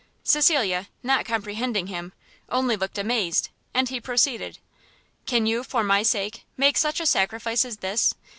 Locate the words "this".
7.77-8.15